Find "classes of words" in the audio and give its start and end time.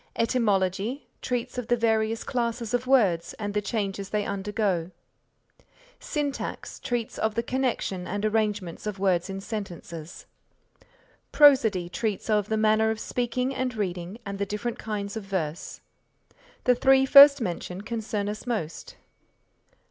2.23-3.35